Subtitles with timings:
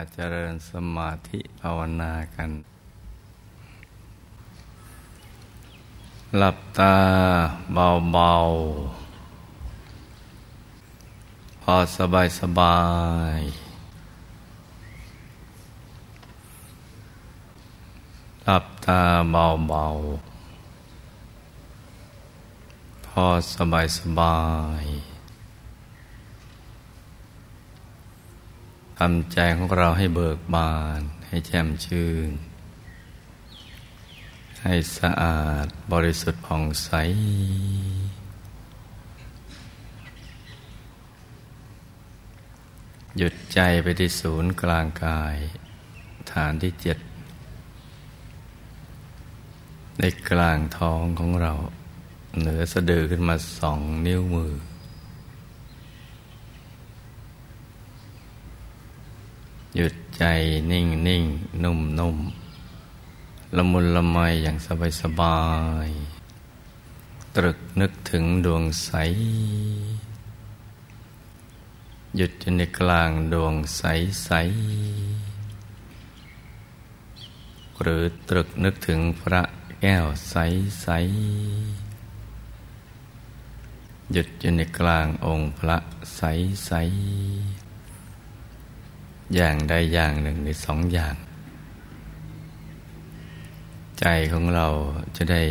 [0.00, 2.50] าเจริญสมาธิภาวนากัน
[6.36, 6.96] หลับตา
[8.12, 12.78] เบาๆ พอสบายสบา
[13.38, 13.40] ย
[18.44, 23.24] หลับตาเบาๆ พอ
[23.54, 24.36] สบายสบา
[24.82, 24.84] ย
[29.04, 32.30] ทำใจของเราให้เบิกบาน ให้แจ่มชื่น
[34.62, 36.90] ให้สะอาดบริสุทธิ์ผ่องใส
[43.16, 45.36] หยุดใจไปที่ศูนย์กลางกาย
[46.32, 46.98] ฐานที่เจ็ด
[49.98, 51.52] ในกลางท้องของเรา
[52.40, 54.52] เหนือสะดือขึ้นมาสองนิ้วมือ
[59.76, 60.24] หยุดใจ
[60.70, 61.24] นิ่งนิ่ง
[61.62, 62.16] นุ่มนุ่ม
[63.56, 65.40] ละมุนละไมอย่างสบายสบา
[65.88, 65.90] ย
[67.36, 68.90] ตรึกนึกถึงดวงใส
[72.16, 73.82] หยุดอยู่ในกลางดวงใส
[74.24, 74.30] ใส
[77.82, 79.42] หรือตรึกนึกถึงพระ
[79.80, 80.36] แก้วใส
[80.82, 80.88] ใส
[84.12, 85.76] หยุดอยู่ในกลางองค์พระ
[86.16, 86.22] ใส
[86.66, 86.72] ใส
[89.34, 91.14] อย่างใดอย่างหนึ่งในสองอย่าง
[94.00, 94.66] ใจของเรา
[95.16, 95.42] จะได้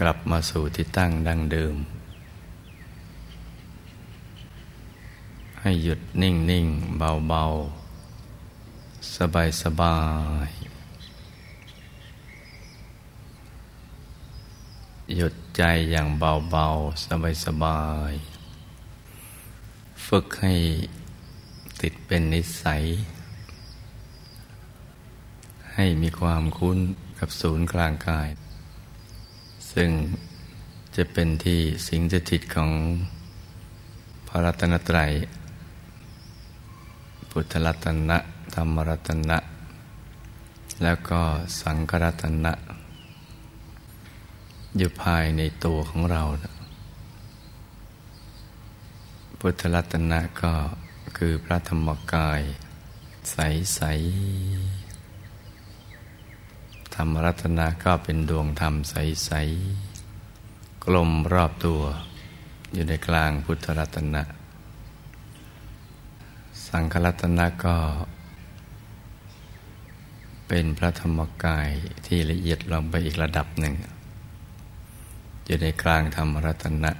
[0.00, 1.76] กลับมาสู่ที่ตั้งดังเดิม
[5.60, 6.66] ให้หยุดนิ่งนิ่ง
[6.98, 7.44] เบาเบา
[9.16, 9.98] สบายสบา
[10.46, 10.48] ย
[15.16, 16.66] หยุดใจอย่างเบาเบา
[17.06, 18.12] สบายสบาย
[20.06, 20.54] ฝึกให้
[21.80, 22.82] ติดเป็นนิสัย
[25.74, 26.78] ให้มีความคุ้น
[27.18, 28.28] กับศูนย์กลางกาย
[29.72, 29.90] ซึ่ง
[30.96, 32.70] จะเป็นที่สิงสถิตของ
[34.28, 35.10] พระรัตนตรัย
[37.30, 38.18] พุทธรัตนะ
[38.54, 39.38] ธรรมรัตนะ
[40.82, 41.20] แล้วก็
[41.60, 42.52] สังฆรัตนะ
[44.76, 46.22] อยู่ภายในตัวของเรา
[49.38, 50.54] พุทธรัตนะก็
[51.16, 52.40] คือพระธรรมกาย
[53.30, 54.79] ใส ๆ
[56.94, 59.30] ธรรมรัตนะก็เป็นดวงธรรมใส
[60.08, 61.80] ๆ กลมรอบตัว
[62.72, 64.22] อยู่ในกลางพุทธรัตนะ
[66.66, 67.76] สังฆรัตนะก็
[70.48, 71.68] เป็นพระธรรมกาย
[72.06, 73.74] ที่ละเอียดลงไปอีกระดับหนึ่ง
[75.44, 76.92] อยู่ในกลางธรรมรัตนะ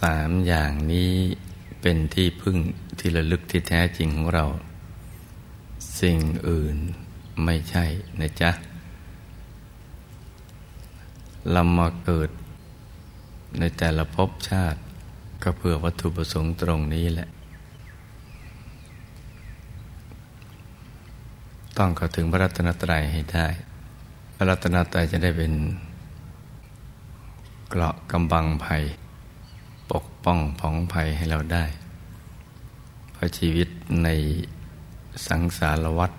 [0.00, 1.12] สามอย่างนี้
[1.80, 2.56] เป็นที่พึ่ง
[2.98, 4.44] ที่ระลึกที่แท้จริงของเรา
[6.00, 6.76] สิ่งอื่น
[7.44, 7.84] ไม่ใช่
[8.20, 8.50] นะจ๊ะ
[11.50, 12.30] เรามาเกิด
[13.58, 14.80] ในแต่ละภพชาติ
[15.42, 17.28] ก็เพื่อวัตถุประสงค์ตรงนี้แหละ
[21.78, 23.46] ต้องเข้าถึงพระรัตนตรัยให้ได้
[24.34, 25.52] พระรัตนตรัยจะได้เป็น
[27.68, 28.82] เกราะกำบังภัย
[29.92, 31.64] ปกป้องผองภัยให้เราได้
[33.12, 33.68] เพราะชีวิต
[34.02, 34.08] ใน
[35.26, 36.12] สังสารวัฏ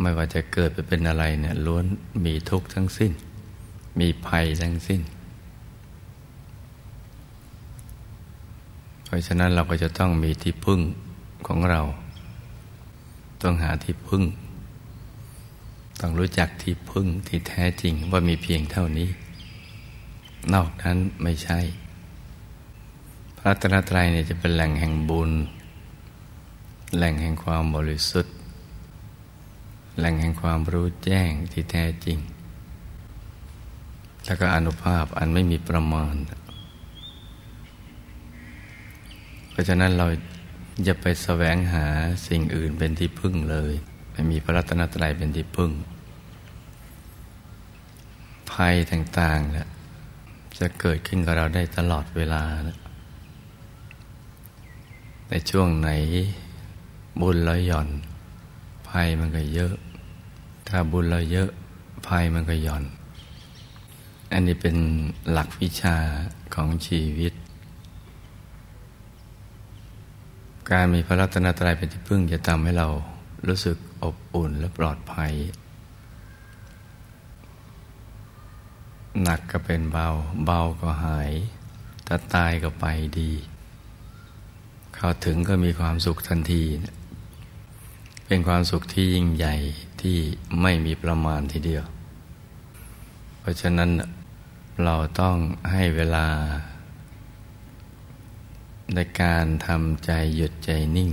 [0.00, 1.84] ไม่ว่าจะเกิดไปเป็นอะไรเนี่ยล้วน
[2.24, 3.12] มีทุกข์ทั้งสิ้น
[4.00, 5.00] มีภัยทั้งสิ้น
[9.04, 10.80] เพราะฉะนั้นเราก็จะต้องมีที่พึ่ง
[11.46, 11.80] ของเรา
[13.42, 14.22] ต้องหาที่พึ่ง
[16.00, 19.08] ต้องรู้จักที่พึ่งที่แท้จริงว่ามีเพียงเท่านี้
[20.54, 21.60] นอกนั้นไม่ใช่
[23.38, 25.30] พระตนตรัยเนี่ยจะเป็นแหล่งแห่งบุญ
[26.96, 28.34] แหล่งแห่งความบริสุทธิ์
[29.96, 32.18] แหล่งแห่งความรู้แจ้งที่แท้จริง
[34.26, 36.14] แล้วก็อนุภาพอันไม่มีประมาณ
[39.50, 40.06] เพราะฉะนั้นเรา
[40.86, 41.86] จะไปแสวงหา
[42.26, 43.72] สิ่งอื่นเป็นที่พึ่งเลย
[44.12, 45.70] ไม่มีพระรัตนตรัยเป็นที่พึ่ง
[48.52, 49.68] ภัยต่างๆแหละ
[50.60, 52.78] จะเกิดขึ้นกับเราได้ตลอดเวลานะ
[55.28, 55.90] ในช่วงไหน
[57.20, 57.88] บุญลอยหย่อน
[58.90, 59.74] ภัยมันก็เยอะ
[60.68, 61.48] ถ้าบุญเราเยอะ
[62.08, 62.84] ภัยมันก็ย่อน
[64.32, 64.76] อันนี้เป็น
[65.30, 65.96] หลักวิชา
[66.54, 67.32] ของชีวิต
[70.70, 72.88] การมีพระรัตนตรัยเป็นที่พึ่งจะทำให้เรา
[73.48, 75.32] รู้สึกอบอุ่นและปลอดภัย
[79.22, 80.08] หนักก็เป็นเบา
[80.44, 81.32] เบาก็หาย
[82.06, 82.86] ถ้าตายก็ไป
[83.18, 83.32] ดี
[84.94, 86.62] เข้าถึงก็มีความสุขทันที
[88.32, 89.54] เป็นความสุขที่ยิ่งใหญ่
[90.00, 90.18] ที่
[90.62, 91.84] ไม่มีประมาณทีเดียว
[93.38, 93.90] เพราะฉะนั้น
[94.84, 95.36] เราต้อง
[95.70, 96.26] ให้เวลา
[98.94, 101.10] ในการทำใจหยุดใจนิ่ง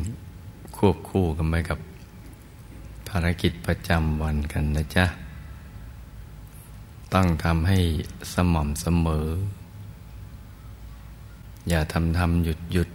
[0.78, 1.80] ควบคู่กันไปกับ
[3.10, 5.06] ภารกิจประจำวันกันนะจ๊ะ
[7.14, 7.80] ต้องทำให้
[8.34, 9.28] สม่ำเสมอ
[11.69, 12.90] อย่าทำทำหยุดหยุด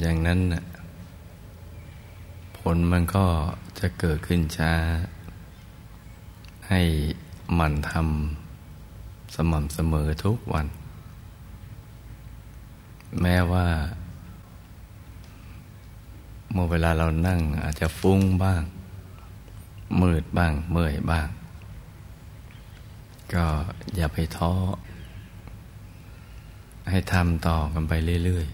[0.00, 0.62] อย่างนั้นน่ะ
[2.66, 3.26] ผลมันก็
[3.78, 4.72] จะเกิดขึ้นช้า
[6.68, 6.82] ให้
[7.58, 10.66] มันทำสม่ำเสมอทุกวัน
[13.20, 13.66] แม้ว่า
[16.52, 18.62] เมื่อเวลาเรานั่งอาจจะฟุ้งบ้าง
[20.00, 21.28] มืดบ้าง เมื่อยบ้าง
[23.34, 23.46] ก็
[23.96, 24.52] อย่าไปท้อ
[26.90, 27.92] ให้ทำต่อกันไป
[28.24, 28.46] เรื่อย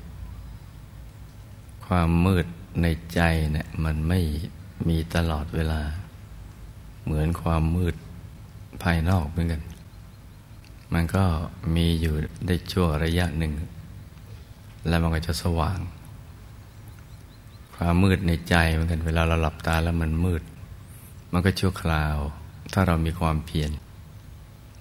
[0.71, 2.47] ๆ ความมืด
[2.83, 3.21] ในใจ
[3.53, 4.21] เนี่ยมันไม่
[4.89, 5.81] มีตลอดเวลา
[7.05, 7.95] เหมือนความมืด
[8.83, 9.63] ภายนอกเหมือนกัน
[10.95, 11.25] มันก็
[11.75, 12.15] มีอยู่
[12.47, 13.53] ได้ชั่วระยะหนึ่ง
[14.89, 15.79] แล้วมันก็จะสว่าง
[17.75, 20.43] ความมืดในใจเหมือนกัน เวลาเราหลับตาแล้วมันมืด
[21.33, 22.17] มันก็ชั่วคราว
[22.73, 23.71] ถ้าเรามีความเพียร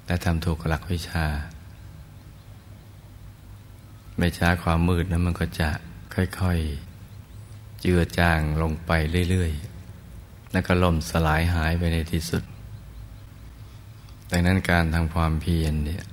[0.07, 1.25] และทำถูกหลักวิชา
[4.17, 5.69] ไม่ช้าความมืดนั้นมันก็จะ
[6.13, 6.96] ค่อยๆ
[7.87, 8.91] จือจางลงไป
[9.29, 12.43] เรื่อยๆ แล้วก็ล่มสลายหายไปในที่สุด
[14.31, 16.03] ดังนั้นการทำความเพียรเนี่ย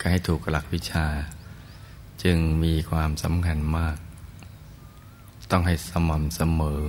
[0.00, 1.06] ก็ให้ถูกหลักวิชา
[2.22, 3.96] จึงมีความสำคัญมาก
[5.50, 6.84] ต้องให้สม่ำเสมอ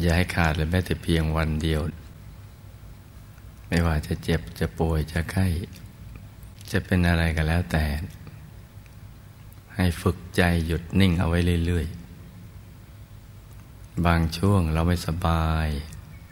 [0.00, 1.80] อย่าให้ขาดเลยแม้แต่เพียงวันเดียว
[3.68, 5.46] ไม่ว่าจะเจ็บจะป่วยจะไข้
[6.70, 7.84] จะเป็นอะไรก็แล้วแต่
[9.74, 11.99] ให้ฝึกใจหยุดนิ่งเอาไว้เรื่อยๆ
[14.06, 15.68] บางช่วงเราไม่สบาย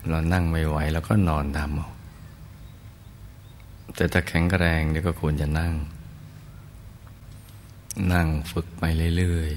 [0.09, 1.91] เรานั่งไม่ไหวแล้วก็นอนทำเอา
[3.95, 5.75] แต่ถ้าแข็งแรงเนี่ก็ควรจะนั่ง
[8.13, 8.83] นั่งฝึกไป
[9.17, 9.53] เรื่อย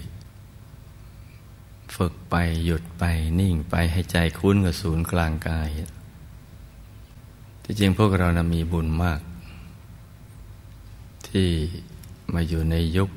[1.16, 2.36] ๆ ฝึกไป
[2.66, 3.04] หยุดไป
[3.40, 5.70] นิ่งไปให้ใจคุ้นกับศูนย์กลางกาย
[7.64, 9.22] ที่จริงพวกเรานะมีบุญมาก
[11.28, 11.48] ที่
[12.34, 13.10] มาอยู่ในยุค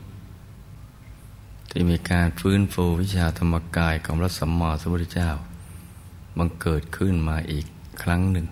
[1.77, 5.31] ที่มีการฟื้นฟูวิชาธรรมกายของพระสัมมาสัมพุทธเจ้า
[6.39, 7.67] บังเกิดขึ้นมาอีก
[8.03, 8.47] ครั้งหนึ่ง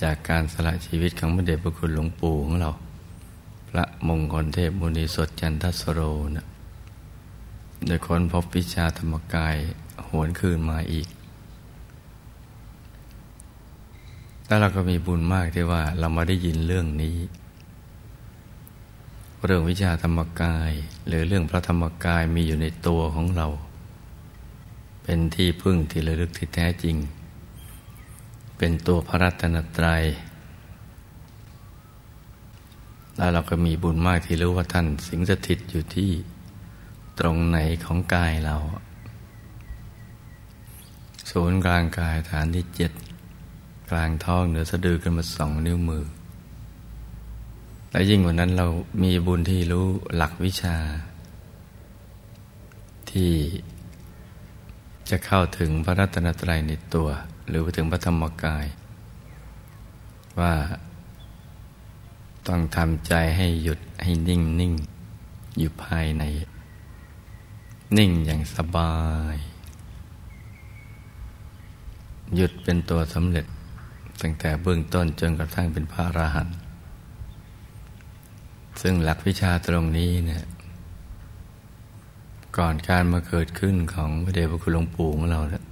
[0.00, 2.70] จากการสละชีวิตของพระเดชพระคุณหลวงปู่ของเรา
[3.68, 6.00] พระมงคลเทพมุนีสดจันทสโร
[6.36, 6.46] นะ
[7.86, 9.56] โดยค้นพบวิชาธรรมกาย
[10.08, 11.06] หวนคืนมาอีก
[14.46, 17.16] แล้วเราก็มีบุญมากที่ว่าเรามาได้ยินเรื่องนี้
[19.46, 20.72] เรื่องวิชาธรรมกาย
[21.06, 23.46] หรือเรื่องพระธรรมกายมีอยู่ในตัวของเรา
[25.02, 26.96] เป็นที่พึ่งที่ระลึกที่แท้จริง
[28.58, 30.02] เป็นตัวพระรัตนตรัย
[33.16, 36.10] แล้วเราก็มีบุญมากที่รู้ว่าท่านสิงสถิตอยู่ที่
[37.18, 38.56] ตรงไหนของกายเรา
[41.30, 42.92] ศูนย์กลางกายฐานที่เจ็ด
[43.90, 46.04] กลางท้องเหนือสะดือกันมาสองนิ้วมือ
[47.94, 48.66] และยิ่งกว่านั้นเรา
[49.02, 49.86] มีบุญที่รู้
[50.16, 50.76] หลักวิชา
[53.10, 53.32] ที่
[55.10, 57.08] จะเข้าถึงพระรัตนตรัยในตัว
[57.48, 58.66] หรือไปถึงพระธรรมกาย
[60.40, 60.54] ว่า
[62.46, 64.72] ต้องทำใจให้หยุดให้นิ่งนิ่ง
[65.58, 66.22] อยู่ภายใน
[67.98, 68.94] นิ่งอย่างสบา
[69.34, 69.36] ย
[72.34, 73.46] หยุดเป็นตัวสำเร็จ
[74.20, 76.63] ตั้งแต่เบื้องต้นจนกระทั่งเป็นพระอรหันต์
[78.80, 80.44] ซึ่งหลักวิชาตรงนี้เนี่ย
[82.58, 85.64] ก่อนการมาเกิดขึ้นของพระเดชพระคุณหลวงปู่ของเราเนี่ย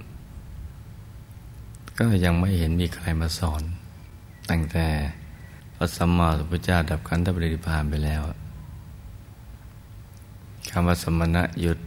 [1.97, 3.61] ก็ยังไม่เห็นมีใครมาสอน
[4.49, 4.87] ตั้งแต่
[5.75, 8.21] พระสัมมาสัมพุทธเจ้าดับขันธปริพานไปแล้ว
[10.69, 11.79] คำว่าสมณะหยุด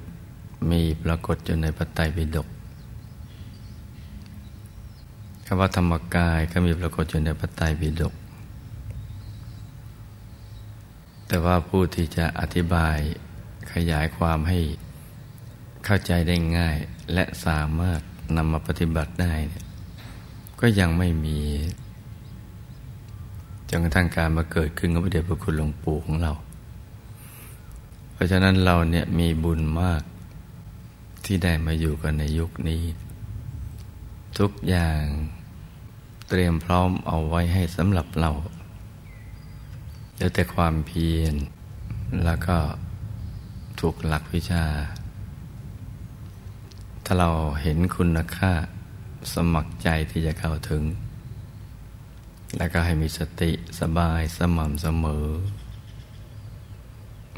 [0.70, 2.48] มีปรากฏอยู่ในพระไตรปิฎก
[5.46, 8.14] คำว่าธรรมกายก็มีปรากฏอยู่ในพระไตรปิฎก
[11.28, 12.98] แต่ว่าผู้ที่จะอธิบาย
[13.72, 14.60] ขยายความให้
[15.84, 16.76] เข้าใจได้ง่าย
[17.12, 18.00] และสามารถ
[18.36, 19.34] นำมาปฏิบัติได้
[20.60, 21.40] ก็ยังไม่มี
[23.68, 26.32] จนกระทั่งการมาเกิดขึ้นกับพระเดชพระคุณหลวงปู่ของเรา
[28.12, 30.02] เพราะฉะนั้นเราเนี่ยมีบุญมาก
[31.24, 32.82] ที่ได้มาอยู่กันในยุคนี้
[34.38, 35.02] ทุกอย่าง
[36.28, 38.30] เตรียมพร้อมเอาไว้ให้สำหรับเรา
[40.16, 41.34] เหลือแต่ความเพียร
[42.24, 42.58] แล้วก็
[43.80, 44.64] ถูกหลักวิชา
[47.04, 47.30] ถ้าเรา
[47.62, 48.52] เห็นคุณค่า
[49.34, 50.82] สมัครใจที่จะเข้าถึง
[52.56, 55.26] แล้วก็ให้มีสติสบายสม่ำเสมอ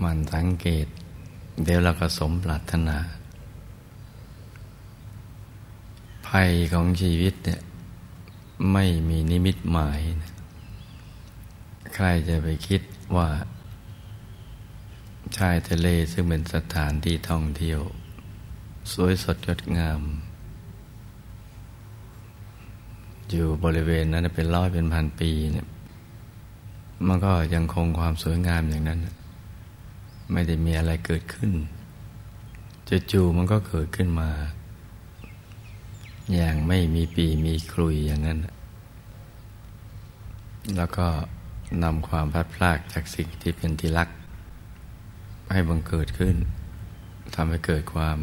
[0.02, 0.86] มันสังเกต
[1.64, 2.98] เดี๋ยวเราก็สมปรารถนา
[6.26, 7.60] ภัยของชีวิตเนี่ย
[8.72, 10.32] ไม่มีนิมิตหมายนะ
[11.94, 12.82] ใครจะไปคิด
[13.16, 13.28] ว่า
[15.36, 17.80] ชายทะเลซึ่งเป็นสถานที่ท่องเที่ยว
[18.92, 20.00] สวยสดงดงาม
[23.30, 25.68] อยู่บริเวณนั้นเป็นร้อยเป็นพันปีเนี่ย
[27.06, 29.00] มันก็ยังคงความสวยงามอย่างนั้น
[30.32, 31.50] ไม่ได้มีอะไรเกิดขึ้น
[33.12, 34.30] จู่ๆมันก็เกิดขึ้นมา
[36.34, 38.38] อย่างไม่มีปีมีครุยอย่างนั้น
[40.76, 41.08] แล้วก็
[41.84, 44.08] นำความพลัดพรากจากสิ่งที่เป็นที่รัก
[45.52, 46.36] ให้บังเกิดขึ้น
[47.34, 48.18] ทำให้เกิดความ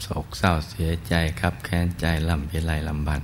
[0.00, 3.22] โศกเศร้าเสียใจครับแค้นใจลำพิไรลำบัน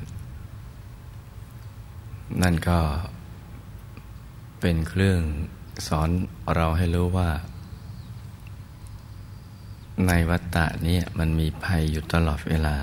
[2.42, 2.78] นั่นก็
[4.60, 5.20] เป็นเครื่อง
[5.86, 6.10] สอน
[6.54, 7.30] เราให้รู้ว่า
[10.06, 12.76] ในวัฏฏะนี้มันมีภัยอยู่ตลอดเวลา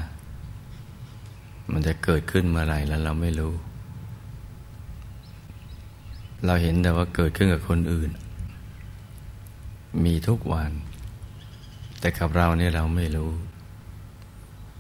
[1.71, 3.53] มันจะเกิดขึ้นเมื่อไหร่แล้วเราไม่รู้
[6.45, 8.11] เราเห็นแต่ว่าเกิดขึ้นกับคนอื่น
[10.05, 10.71] มีทุกวัน
[11.99, 13.31] แต่กับเราเนี่ยเราไม่รู้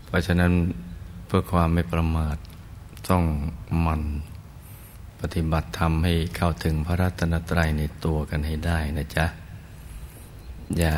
[0.05, 0.51] เพราะฉะนั้น
[1.25, 2.37] เพื่อความไม่ประมาท
[3.09, 3.23] ต้อง
[3.85, 4.01] มัน
[5.21, 9.25] ปฏิบัติธรรมให้เข้าถึงพระรัตนตรัยในตัวกันให้ได้นะจ๊ะ
[10.77, 10.95] อย่า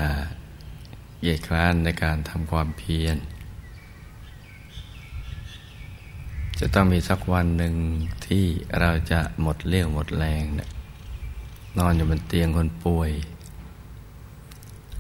[1.20, 3.18] เกียดคร้านในการทำความเพียร
[6.60, 7.76] จะต้องมีสักวันหนึ่ง
[8.26, 8.46] ที่
[8.80, 10.70] เราจะหมดเลี้ยวหมดแรงนะ
[11.78, 13.12] นอนอยู่บนเตียงคนป่วย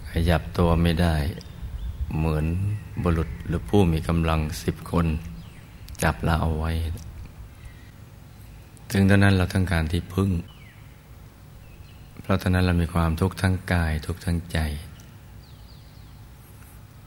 [0.10, 1.16] ขยับตัวไม่ได้
[2.18, 2.46] เหมือน
[3.04, 5.06] บุรุษหรือผู้มีกำลังสิบคน
[6.04, 6.72] จับเราเอาไว้
[8.92, 10.32] ถึงตอนนั้นเราต้องการที่พึ่ง
[12.22, 14.60] เพราะตอนนั้นเรามีความทุกข์ทั้งกายทุกข์ทั้งใจ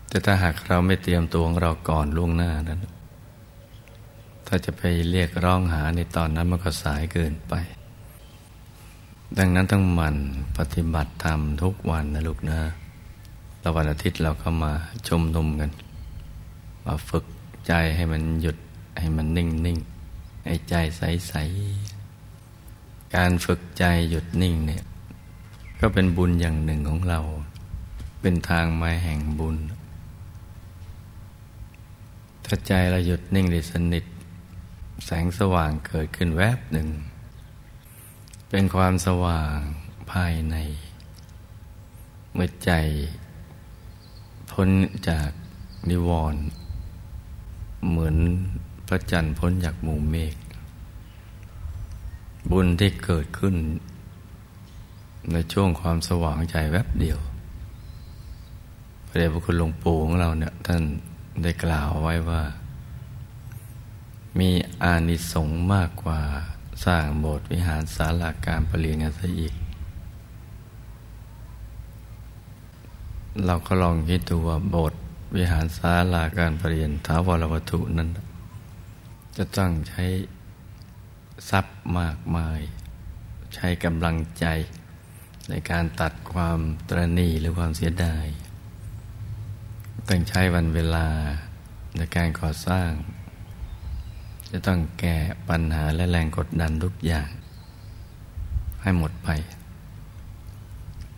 [0.08, 2.80] แต่ถ้าหากเราไม่เตรียมตัวของเราก่อนล่วงหน้านั้น
[4.48, 7.54] ถ้าจะไปเรียกร้องหาในตอนนั้นมันก็สายเกินไป
[9.38, 10.16] ดังนั้นต้องหมั่น
[10.58, 12.60] ปฏิบัติธรรมทุกวันนะลูกนะ
[13.60, 14.72] แล้ววันอาทิตย์เราก็มา
[15.08, 15.70] ชมนุมกัน
[16.86, 17.24] มาฝึก
[17.66, 18.56] ใจให้มันหยุด
[18.98, 19.78] ให้มันนิ่งนิ่ง
[20.46, 21.34] ให้ใจใสใส
[23.16, 24.82] การฝึกใจหยุดนิ่งเนี่ย
[25.80, 27.20] ก็เป็นบุญอย่างหนึ่งของเรา
[28.20, 29.56] เป็นทางมาแห่งบุญ
[32.44, 34.04] ถ้าใจเราหยุดนิ่งได้สนิท
[35.04, 36.88] แสงสว่างเกิดขึ้นแวบหนึ่ง
[38.48, 39.56] เป็นความสว่าง
[40.12, 40.56] ภายใน
[42.34, 42.70] เมื่อใจ
[44.52, 44.68] พ้น
[45.08, 45.30] จาก
[45.90, 46.42] นิวรณ์
[47.88, 48.16] เหมือน
[48.88, 50.34] พระจันทร์พ้นจากหมู่เมฆ
[52.50, 53.54] บุญที่เกิดขึ้น
[55.32, 57.18] ในช่วงความสว่างใจแวบเดียว
[59.06, 60.82] พระเดชพระคุณหลวงปู่ของเราเนี่ยท่าน
[61.42, 62.42] ได้กล่าวไว้ว่า
[64.38, 64.50] มี
[64.82, 66.20] อานิสงส์มากกว่า
[66.84, 69.54] สร้างโบสถ์วิหารศาลาการประเรียนกันซะอีก
[73.46, 75.00] เราก็ลองคิดดูว่าโบสถ์
[75.36, 78.08] วิหารศาลาการประเรียนท้าวรวัตถุนั้น
[79.36, 80.04] จะต้องใช้
[81.50, 82.60] ทรัพย์มากมาย
[83.54, 84.46] ใช้กำลังใจ
[85.48, 86.58] ในการตัดความ
[86.88, 88.26] ตรณีหรือความเสียดาย
[90.08, 91.06] ต้องใช้วันเวลา
[91.96, 92.90] ในการก่อสร้าง
[94.50, 95.16] จะต้องแก้
[95.48, 97.30] ปัญหาและแรงกดดันทุกอย่าง
[98.82, 99.28] ให้หมดไป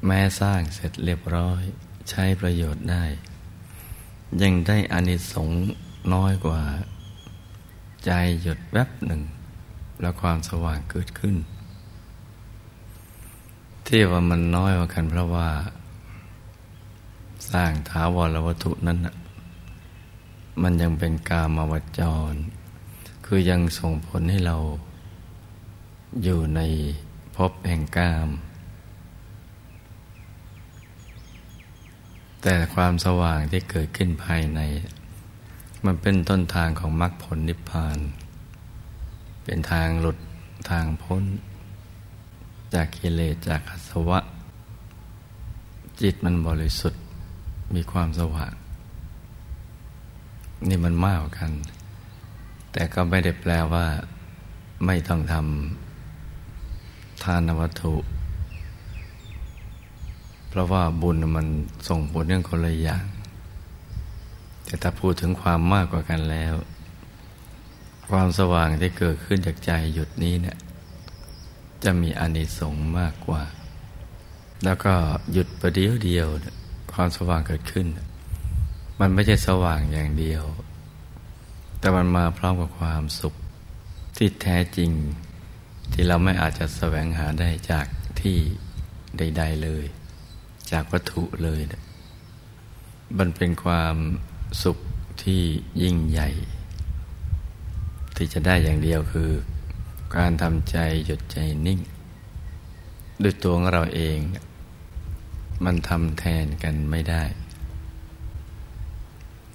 [0.07, 1.63] แม้สร้างเสร็จเรียบร้อย
[2.11, 3.05] ใช้ประโยชน์ได้
[4.43, 5.61] ยังได้อานิสงส์
[6.15, 6.61] น้อยกว่า
[8.05, 8.11] ใจ
[8.43, 9.23] หยุดแวบหนึ่ง
[10.01, 11.37] แล้วความสว่างเกิดขึ้น
[13.87, 15.49] ที่ว่ามันน้อยกว่ากันเพราะว่า
[17.51, 18.99] สร้างถาวรวัตถุนั้น
[20.63, 22.01] มันยังเป็นกามาวจ
[22.33, 22.35] ร
[23.33, 24.57] คือยังส่งผลให้เรา
[26.23, 26.61] อยู่ใน
[27.37, 28.29] ภพแห่งกาม
[32.43, 34.61] แต่ความสว่างที่เกิดขึ้นภายใน
[35.85, 37.99] มันเป็นต้นทางของมรรคผลนิพพาน
[39.45, 40.19] เป็นทางหลุด
[40.71, 41.25] ทางพ้น
[42.75, 44.21] จากกิเลสจากอสวะ
[46.01, 47.03] จิตมันบริสุทธิ์
[47.75, 48.53] มีความสว่าง
[50.69, 51.53] นี่มันมากกัน
[52.73, 53.87] แต่ก็ไม่ได้แปลว่า
[54.87, 57.95] ไม่ต้องทำทานวัตถุ
[60.49, 61.47] เพราะว่าบุญมัน
[61.89, 63.05] ส่งผลเรื่องคนละอย่าง
[64.65, 66.55] แต่ถ้าพูดถึงความมากกว่ากันแล้ว
[68.11, 70.59] ความสว่างที่เกิดขึ้นจากใจหยุดนี้เนี่ย
[71.85, 73.43] จะมีอานิสงส์มากกว่า
[74.65, 74.93] แล้วก็
[75.33, 76.27] หยุดประเดียวเดียว
[76.93, 77.87] ความสว่างเกิดขึ้น
[79.01, 80.43] มันไม่ใช่สว่างอย่างเดียว
[81.81, 83.35] แต่มันมาพร้อมกับความสุข
[84.17, 84.91] ที่แท้จริง
[85.93, 87.87] ที่เราไม่อาจจะแสวงหาได้จาก
[88.21, 88.39] ที่
[89.19, 89.85] ใด ๆเลย
[90.71, 91.83] จากวัตถุเลยนะ
[93.19, 93.97] มันเป็นความ
[94.63, 94.79] สุข
[95.23, 95.43] ที่
[95.83, 96.31] ยิ่งใหญ่
[98.17, 99.31] ที่จะได้อย่างเดียวคือ
[100.17, 101.81] การทำใจหยุดใจนิ่ง
[103.23, 104.19] ด้วยตัวของเราเอง
[105.65, 107.23] มันทำแทนกันไม่ได้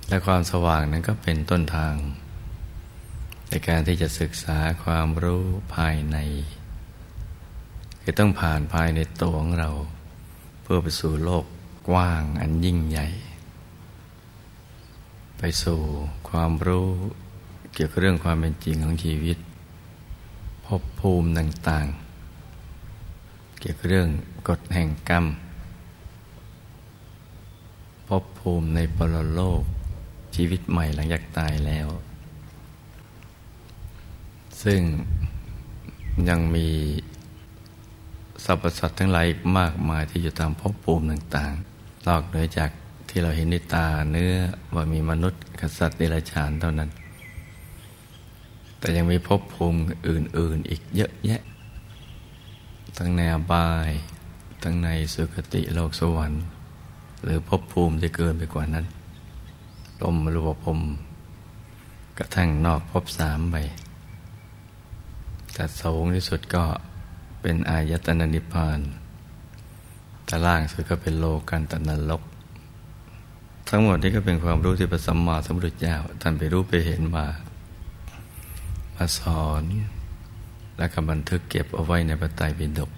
[0.09, 1.95] และความสว่างนั้นก็เป็นต้นทาง
[3.49, 5.43] ในการที่จะศึกษาความรู้
[5.75, 6.17] ภายใน
[8.01, 9.71] คือต้องผ่านภายในตัวของเรา
[10.61, 11.45] เพื่อไปสู่โลก
[11.89, 13.07] กว้างอันยิ่งใหญ่
[15.37, 15.81] ไปสู่
[16.29, 16.89] ความรู้
[17.73, 19.37] เกี่ยวกับเรื่องความเป็นจริงของชีวิต
[20.65, 24.09] ภพภูมิต่างๆ เกี่ยวกับเรื่อง
[24.47, 25.25] กฎแห่งกรรม
[28.07, 29.63] ภพภูมิในปรโลก
[30.35, 31.87] ชีวิตใหม่หลังจากตายแล้ว
[34.63, 34.81] ซึ่ง
[36.29, 36.67] ยังมี
[38.45, 39.27] สรรพสัตว์ทั้งหลาย
[39.59, 42.69] มากมายที่อยู่ตามภพภูมิต่างๆนอกเหนือจาก
[43.09, 44.33] ที่เราเห็นในตาเนื้อ
[44.75, 46.89] ว่ามีมนุษย์กษัตริย์เดรัจฉานเท่านั้น
[48.79, 51.41] แต่ยังมีภพภูมิอื่น ๆ อีกเยอะแยะ
[52.97, 53.89] ทั้งในอบาย
[54.63, 56.43] ทั้งในสุคติโลกสวรรค์
[57.23, 58.85] หรือภพภูมิที่เกินไปกว่านั้น
[60.01, 60.79] ลมรูปภพ
[62.17, 63.55] กระทั่งนอกภพสามไป
[65.53, 66.65] แต่สูงที่สุดก็
[67.41, 68.79] เป็นอายตนะนิพพาน
[70.25, 72.23] แต่ล่างสุดก็เป็นโลกันตนรก
[73.69, 77.25] ทั้งหมดนี้ก็เป็นความรู้ที่พระสัมมาสัมพุทธเจ้าท่านไปรู้ไปเห็นมา
[78.95, 79.63] มาสอน
[80.77, 82.91] และก็บันทึกเก็บเอาไว้ในพระไตรปิฎก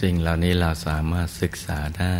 [0.00, 2.16] สิ่งเหล่านี้เราสามารถศึกษาได้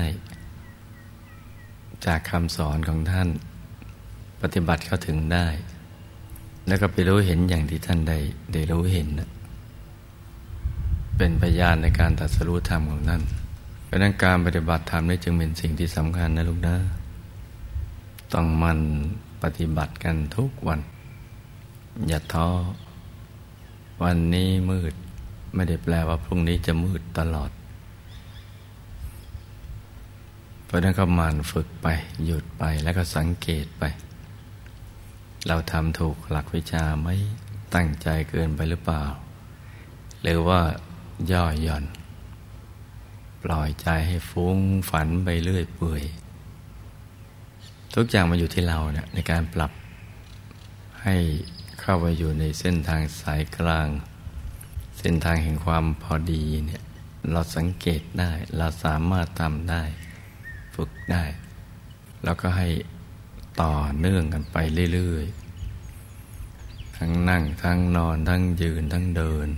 [2.07, 3.29] จากคำสอนของท่าน
[4.43, 5.47] ปฏิบัติเข้าถึงได้
[6.67, 8.19] แล้วก็ไปรู้เห็นอย่างที่ท่านได้
[8.53, 9.09] ได้รู้เห็น
[11.17, 13.23] เป็นพยานในการตัดสรู้ธรรมของท่าน
[13.85, 16.77] เพราะนั้นการปฏิบัติธรรมนี่จึงเป็นสิ่งที่สำคัญนะลูกนะ
[18.33, 18.81] ต้องมัน
[19.43, 20.81] ปฏิบัติกันทุกวัน
[22.09, 22.49] อย่าท้อ
[24.03, 24.95] วันนี้มืด
[25.55, 27.51] ไม่ได้แปลว่าพรุ่งนี้จะมืดตลอด
[30.71, 31.87] เพราะนั้นก็มันฝึกไป
[32.25, 33.85] หยุดไปแล้วก็สังเกตไป
[35.47, 37.09] เราทำถูกหลักวิชาไหม
[37.75, 39.05] ตั้งใจเกินไปหรือเปล่า
[40.23, 40.61] หรือว่า
[41.33, 41.85] ย่อหย่อน
[43.43, 44.59] ปล่อยใจให้ฟุ้ง
[44.91, 46.03] ฝันไปเรื่อยเปื่อย
[47.95, 49.73] ทุกอย่างมาอยู่ที่เราเนี่ยในการปรับ
[51.03, 51.17] ให้
[51.81, 53.89] เข้าไปอยู่ในเส้นทางสายกลาง
[54.99, 56.83] เส้นทางแห่งความพอดีเนี่ย
[57.31, 59.85] เราสังเกตได้ เราสามารถทำได้
[60.81, 61.25] ฝึกได้
[62.25, 62.69] แล้วก็ให้
[63.63, 64.57] ต่อเนื่องกันไป
[64.93, 69.49] เรื่อยๆ ทั้งนั่งทั้งนอนทั้งยืนทั้งเดิน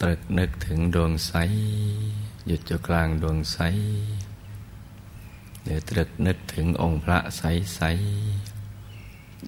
[0.00, 1.32] ตรึกนึกถึงดวงใส
[2.46, 3.58] หยุดอยู่กลางดวงใส
[5.64, 7.42] หรือตรึกนึกถึงองค์พระใส
[7.74, 7.80] ใส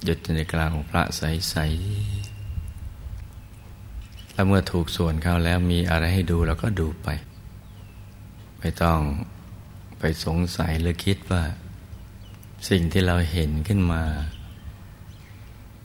[0.04, 1.56] หยุดอยู่ในกลางองค์พระใสใส
[4.32, 7.08] แล้วเมื่อถูกส่วนเข้าแล้วมีอะไรให้ดูเราก็ดูไป
[8.58, 9.00] ไม่ต้อง
[10.00, 11.42] ไปสงสัยหรือคิดว่า
[12.68, 14.02] สิ่งที่เราเห็นขึ้นมา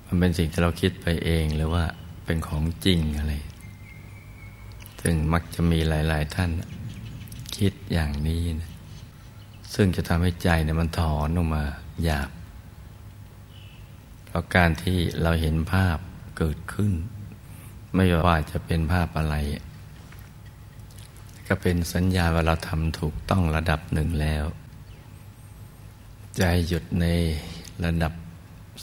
[0.05, 1.83] มันเป็นสิ่งที่เราคิดไปเองหรือว่า
[2.25, 3.33] เป็นของจริงอะไร
[5.01, 6.49] ซึ่งมักจะมีหลาย ๆ ท่าน
[7.57, 8.71] คิดอย่างนี้นะ
[9.73, 11.63] ซึ่งจะทำให้ใจเนี่ยมันถอนออกมา
[12.03, 12.29] หยาบ
[14.25, 15.97] เพราะการที่เราเห็นภาพ
[16.37, 16.93] เกิดขึ้น
[17.95, 19.35] ไม่ว่าจะเป็นภาพอะไร
[21.47, 24.45] ก็เป็นสัญญาว่าเราทำถูกต้องระดับหนึ่งแล้ว
[26.37, 27.05] ใจหยุดใน
[27.85, 28.13] ระดับ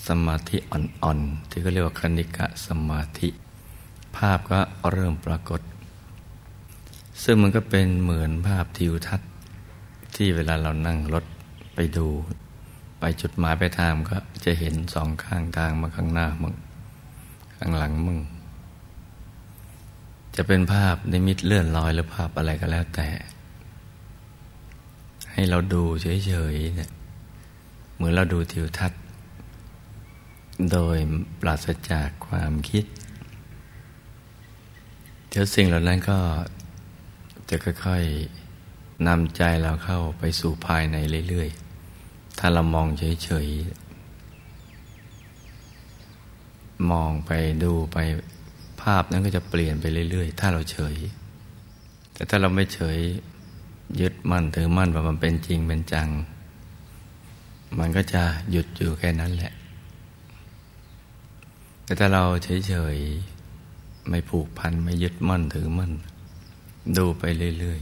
[0.08, 3.28] สมาธิอ่อนๆ ที่เขาเรียกว่าคณิกะสมาธิ
[4.16, 5.60] ภาพก็เริ่มปรากฏ
[7.22, 9.30] ซึ่งมันก็เป็นเหมือนภาพทิวทัศน์
[10.14, 11.24] ที่เวลาเรานั่งรถ
[11.74, 12.06] ไปดู
[12.98, 16.54] ไปจุดหมายไปทางก็จะเห็นสองข้างทางมาข้างหน้ามึง
[17.56, 18.18] ข้างหลังมึง
[20.36, 23.08] จะเป็นภาพในมิตเลื่อนลอยหรือภาพอะไรก็แล้วแต่
[25.32, 26.90] ให้เราดูเฉยๆเนี่ย
[27.94, 29.02] เหมือนเราดูทิวทัศน์
[30.72, 30.96] โดย
[31.40, 32.84] ปราศจากความคิด
[35.28, 36.18] เดี๋ยวสิ่งเหล่านั้นก็
[37.48, 40.96] จะค่อยๆนำใจเราเข้าไปสู่ภายใน
[41.28, 47.30] เรื่อยๆ ถ้าเรามองเฉยๆ มองไป
[47.62, 47.98] ดูไป
[48.82, 50.96] ภาพนั้นก็จะเปลี่ยนไปเรื่อย ๆ ถ้าเราเฉย
[52.14, 52.98] แต่ถ้าเราไม่เฉย
[54.00, 56.08] ยึดมั่นถือมั่นว่ามันเป็นจริงเป็นจัง
[57.78, 59.52] มันก็จะหยุดอยู่แค่นั้นแหละ
[61.84, 62.24] แต่ถ้าเรา
[62.68, 65.92] เฉยๆไม่ผูกพันไม่ยึดมั่นถือมั่น
[66.96, 67.22] ดูไป
[67.58, 67.80] เรื่อย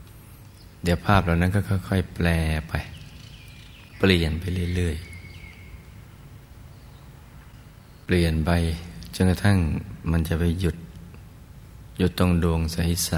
[0.00, 2.28] ๆ เดี๋ยวภาพเหล่านั้นก็ค่อยๆ แปล
[2.68, 2.74] ไป
[3.98, 5.04] เปลี่ยนไปเรื่อยๆ
[8.04, 8.50] เปลี่ยนไป
[9.24, 9.58] นกระทั่ง
[10.10, 10.76] มันจะไปหยุด
[11.98, 13.12] หยุดตรงดวงใส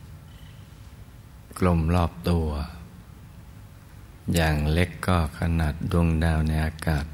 [0.00, 2.48] ๆ กลมรอบตัว
[4.34, 7.04] อย่างเล็กก็ขนาดดวงดาวในอากาศ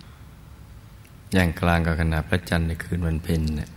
[1.35, 3.71] อย่างกลางก็ขนาดพระจันทร์ในคืนวันเพ็ญเนี่ย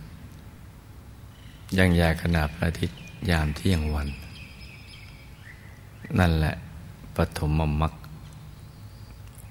[1.74, 2.98] อย่างใหญ่ขนาดพระอาทิตย์
[3.30, 4.08] ยามเที่ยงวัน
[6.18, 6.54] นั่นแหละ
[7.16, 7.92] ปฐมมรรค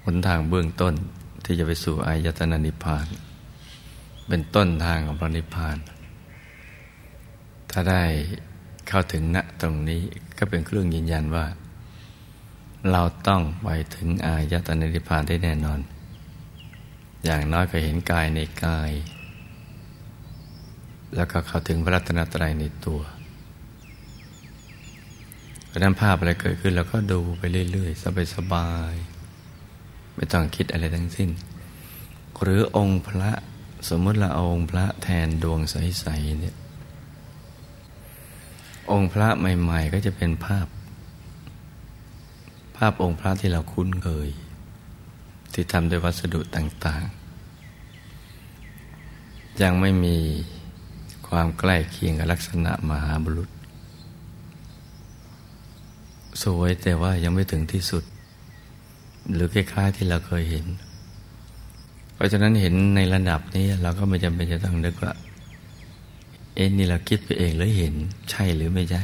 [0.04, 0.94] หนทางเบื้องต้น
[1.44, 3.06] ที่จะไปสู่อายตนะนิพพาน
[4.28, 5.78] เป็นต้นทางของพระนิพพาน
[7.70, 8.04] ถ้าได้
[8.88, 10.02] เข้าถึงณตรงนี้
[10.38, 11.46] ก็เป็นเครื่องยืนยันว่า
[12.92, 15.80] เราต้องไปถึงอายตนะนิพพานได้แน่นอน
[17.24, 18.90] อย่างน้อยก็เห็นกายในกาย
[21.14, 23.00] แล้วก็เข้าถึงพระรัตนตรัยในตัว
[25.66, 31.30] เพราะนั้นภาพอะไรเกิดขึ้นเราก็ดูไปเรื่อยๆ สบายๆ ไม่ต้องคิดอะไรทั้งสิ้น
[32.42, 33.30] หรือองค์พระ
[33.88, 36.56] สมมติเราเอาองค์พระแทนดวงใสๆเนี่ย
[38.92, 40.66] องค์พระใหม่ ๆ ก็จะเป็นภาพ
[42.76, 44.28] ภาพองค์พระที่เราคุ้นเคย
[45.52, 47.04] ที่ทำด้วยวัสดุต่าง
[48.72, 50.16] ๆ ยังไม่มี
[51.28, 53.50] ความใกล้เคียงกับลักษณะมหาบุรุษ
[56.42, 58.04] สวยแต่ว่ายังไม่ถึงที่สุด
[59.32, 60.66] หรือคล้ายๆที่เราเคยเห็น
[62.18, 65.12] เพราะฉะนั้นเห็นในระดับนี้เราก็ไม่จำเป็นจะต้องนึกว่า
[66.54, 67.94] เอ็นนี่เราคิดไปเองหรือเห็น
[68.30, 69.02] ใช่หรือไม่ใช่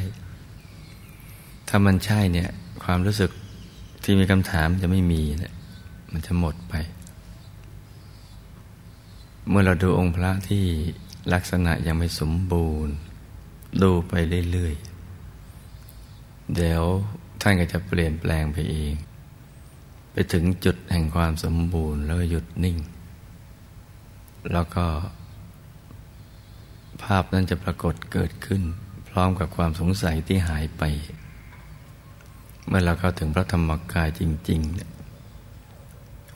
[1.68, 2.50] ถ้ามันใช่เนี่ย
[2.84, 3.30] ความรู้สึก
[4.02, 5.54] ที่มีคำถามจะไม่มีเนี่ย
[6.12, 6.74] มันจะหมดไป
[9.48, 10.64] เมื่อเราดูองค์พระที่
[11.32, 12.94] ลักษณะยังไม่สมบูรณ์
[13.82, 14.12] ดูไป
[14.52, 16.82] เรื่อยๆ เดี๋ยว
[17.40, 18.94] ท่านก็จะเปลี่ยนแปลงไปเอง
[20.12, 22.76] ไปถึงจุดแห่งความสมบูรณ์แล้วก็หยุดนิ่ง
[24.52, 24.86] แล้วก็
[27.02, 28.62] ภาพนั้นจะปรากฏเกิดขึ้น
[29.08, 30.82] พร้อมกับความสงสัยที่หายไป
[32.66, 34.90] เมื่อเราเข้าถึงพระธรรมกายจริงๆเนี่ย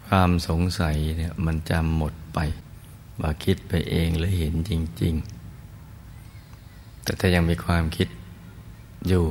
[0.09, 2.39] ความสงสัยเนี่ยมันจะหมดไป
[3.21, 5.15] ว่าคิดไปเองหรือเห็นจริง
[6.09, 8.09] ๆ แต่ถ้ายังมีความคิด
[9.09, 9.25] อยู่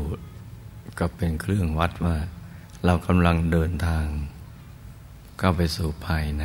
[0.99, 2.17] ก็เป็นเครื่องวัดว่า
[2.85, 4.05] เรากำลังเดินทาง
[5.39, 6.43] เข้าไปสู่ภายใน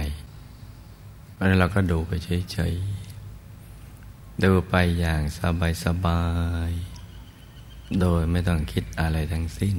[1.42, 5.22] ราะนั้นเราก็ดูไปเฉยๆ ดูไปอย่าง
[5.84, 6.22] สบา
[6.70, 9.76] ยๆ โดยไม่ต้องคิดอะไรทั้งสิ้น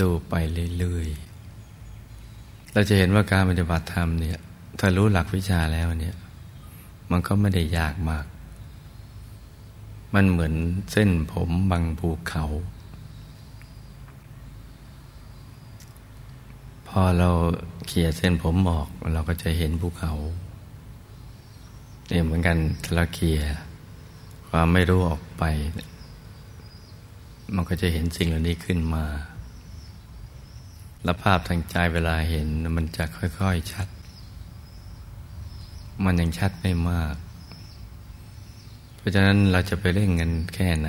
[0.00, 0.34] ดูไป
[0.78, 4.38] เรื่อยๆ เราจะเห็นว่าการปฏิบัติธรรมเนี่ย
[4.78, 6.16] ถ้ารู้หลักวิชาแล้วเนี่ย
[7.10, 8.26] มันก็ไม่ได้ยากมาก
[10.14, 10.54] มันเหมือน
[10.92, 12.44] เส้นผมบางภูเขา
[16.88, 17.30] พอเรา
[17.86, 20.12] เขี่ยเส้นผมออกเราก็จะเห็นภูเขา
[22.12, 23.40] เนี่ยเหมือนกันทละเคีย
[24.48, 25.44] ความไม่รู้ออกไป
[27.54, 29.04] มันก็จะเห็นสิ่งเหล่านี้ขึ้นมา
[31.04, 32.46] และภาพทางใจเวลาเห็น
[32.76, 33.88] มันจะค่อยๆชัด
[36.04, 37.14] มันยังชัดไม่มาก
[38.96, 40.88] เพราะฉะนั้นเราจะไปเร่งกันแค่ไหน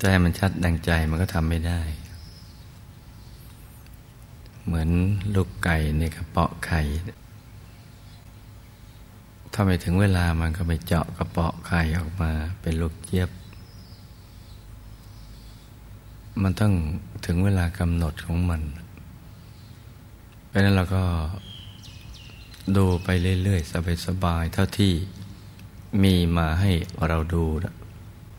[0.00, 1.82] จะให้มันชัดดังใจมันก็ทำไม่ได้
[4.64, 4.88] เหมือน
[5.34, 6.80] ลูกไก่ในกระเปาะไข่
[9.56, 13.30] ถ้าไม่ถึงเวลามันก็ไปเจาะกระเปาะไข่ออกมาเป็นลูกเจี๊ยบ
[16.42, 16.72] มันต้อง
[17.26, 18.62] ถึงเวลากำหนดของมัน
[20.46, 21.02] เพราะนั้นเราก็
[22.76, 23.08] ดูไป
[23.42, 24.92] เรื่อยๆ สบายๆ เท่าที่
[26.02, 26.72] มีมาให้
[27.08, 27.44] เราดู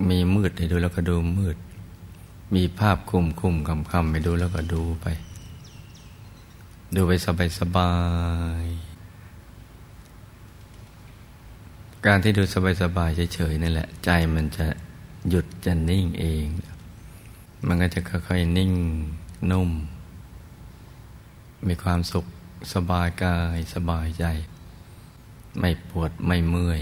[0.10, 1.58] มีมืดให้ดูแล้วก็ดูมืด
[2.56, 5.08] มีภาพคุมคุมคำคำไปดูแล้วก็ดูไป
[6.96, 7.12] ดูไป
[7.60, 7.92] สบา
[8.64, 8.85] ยๆ
[12.10, 12.44] การที่ดู
[12.82, 14.68] สบายๆเฉยๆนั่นแหละ ใจมันจะ
[15.30, 16.46] หยุดจะนิ่งเอง
[17.68, 18.72] มันก็จะค่อยๆนิ่ง
[19.52, 19.72] นุ่ม
[21.68, 22.26] มีความสุข
[22.74, 24.26] สบายกายสบายใจ
[25.60, 26.82] ไม่ปวดไม่เมื่อย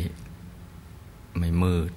[1.38, 1.92] ไม่มืด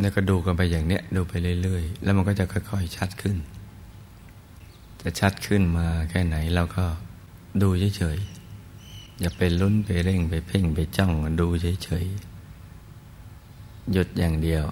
[0.00, 3.36] แล้วก็ดูกันไปอย่างเนี้ยดูไปเรื่อยๆ แล้วมันก็จะค่อยๆ ชัดขึ้น
[5.02, 6.86] จะชัดขึ้นมาแค่ไหนเราก็
[7.62, 11.46] ดูเฉยๆ อย่าไปลุ้นไปเร่งไปเพ่งไปจ้องดู
[11.84, 14.64] เฉยๆ หยุดอย่างเดียว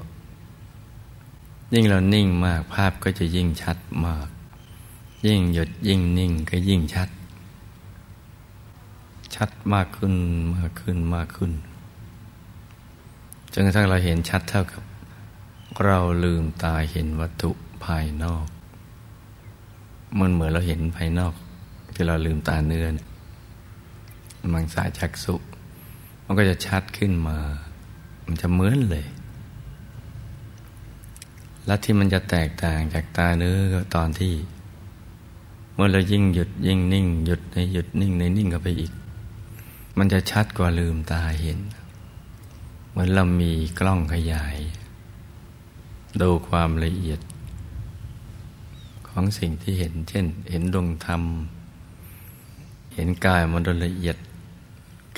[1.73, 4.29] ยิ่งเรานิ่งมากภาพก็จะยิ่งชัดมาก
[5.27, 7.09] ยิ่งหยุดยิ่งนิ่งก็ยิ่งชัด
[9.35, 10.15] ชัดมากขึ้น
[10.57, 11.53] มากขึ้นมากขึ้น
[13.53, 14.83] จนกระทั่งเราเห็นชัดเท่ากับ
[15.85, 17.51] เราลืมตาเห็นวัตถุ
[17.85, 18.47] ภายนอก
[20.19, 21.35] มันเหมือนเราเห็นภายนอก
[22.01, 22.95] ที่เราลืมตาเนื้อน
[24.55, 25.35] มังสาจักสุ
[26.25, 27.39] มันก็จะชัดขึ้นมา
[28.25, 29.07] มันจะเหมือนเลย
[31.67, 34.35] และที่มันจะแตกต่างจากตาเนื้อก็ตอนที่
[35.75, 38.93] เมื่อเรายิ่งหยุดยิ่งนิ่ง หยุดในหยุดนิ่งในนิ่งก็ไปอีก
[39.99, 41.59] มันจะชัดกว่าลืมตาเห็น
[42.91, 44.59] เหมือนเรามีกล้องขยาย
[46.21, 47.21] ดูความละเอียด
[49.09, 51.23] ของสิ่งที่เห็น เช่น เห็นดวงธรรม
[53.01, 54.17] เห็นกายมันละเอียด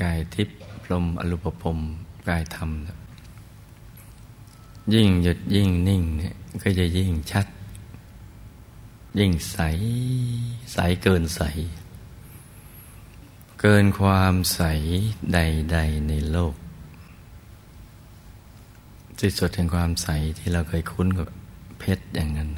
[0.02, 1.78] กายทิพย์พรมอรูปภพ
[2.28, 2.70] กายธรรม
[4.94, 7.46] ยิ่งหยุดยิ่งนิ่งเนี่ยก็จะยิ่งชัด
[9.18, 9.58] ยิ่งใส
[10.72, 11.42] ใสเกินใส
[13.60, 14.60] เกินความใส
[15.32, 16.54] ใด ๆ ในโลก
[19.18, 21.28] ที่สุดแห่งความใสที่เราเคยคุ้นกับ
[21.78, 22.48] เพชรอย่างนั้น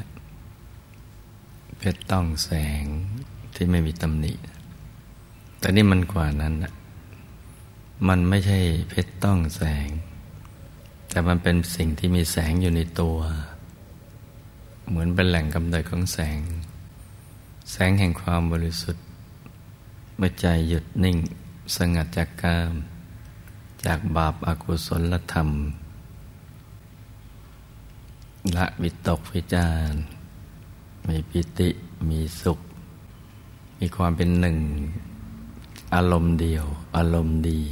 [1.78, 2.50] เพชรต้องแส
[2.82, 2.84] ง
[3.54, 4.32] ที่ไม่มีตำหนิ
[5.62, 6.72] แต่นี่มันกว่านั้นนะ
[8.08, 9.88] มันไม่ใช่เพชรต้องแสง
[11.10, 13.18] แต่มันเป็นสิ่งที่มีแสงอยู่ในตัว
[14.88, 16.40] เหมือนเป็นแหล่งกำเนิดของแสง
[17.72, 19.04] แสงแห่งความบริสุทธิ์
[20.16, 21.16] เมื่อใจหยุดนิ่ง
[21.76, 22.72] สงัดจากกาม
[23.84, 25.48] จากบาปอากุศลธรรม
[28.56, 29.92] ละวิตกวิจาร
[31.06, 31.68] มีปิติ
[32.08, 32.58] มีสุข
[33.78, 34.58] มีความเป็นหนึ่ง
[35.94, 37.62] อารมณ์เดียว อารมณ์ดี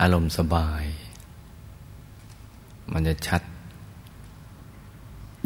[0.00, 0.84] อารมณ์สบาย
[2.92, 3.42] มันจะชัด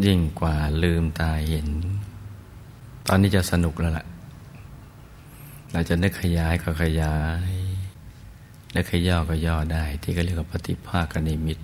[0.05, 1.69] ยิ่งกว่าลืมตาเห็น
[3.09, 4.07] ตอนนี้จะสนุกแล้วล่ะ
[5.73, 7.17] เราจะนึกขยายก็ขยา
[7.49, 7.53] ย
[8.75, 11.59] นึกขย่อก็ย่อได้ ที่ก็เรียกว่าปฏิภาคนิมิต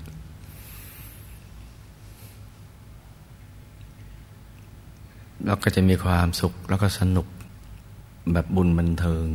[5.44, 7.26] เราก็จะมีความสุขแล้วก็สนุก
[8.33, 9.28] แบบบุญบันเทิง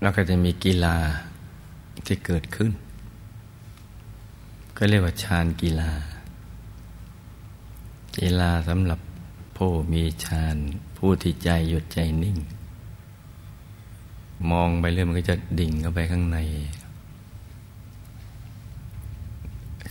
[0.00, 0.96] แล้วก็จะมีกีฬา
[2.06, 2.72] ที่เกิดขึ้น
[4.76, 5.92] ก็เรียกว่าฌานกีฬา
[8.18, 9.00] กีฬาสำหรับ
[9.56, 10.56] ผู้มีฌาน
[10.96, 12.38] ผู้ที่ใจหยุดใจนิ่ง
[14.50, 16.38] มองไปเรื่อยมันก็จะดิ่งเข้าไปข้างใน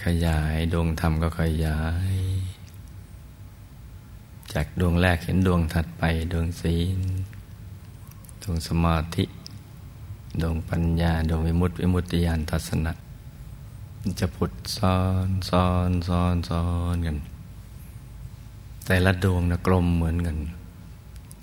[0.03, 2.13] ขยายดวงธรรมก็ขยาย
[4.53, 6.99] จากดวงแรกเห็นดวงถัดไปดวงศีล
[8.41, 9.23] ดวงสมาธิ
[10.41, 12.91] ดวงปัญญาดวงวิมุตติวิมุตติญาณทัศนะ
[14.19, 16.63] จะผุดซ้อนซ้อนซ้อนซ้อ
[16.95, 17.17] นกัน
[18.85, 20.37] แต่ละดวงนะกลมเหมือนกัน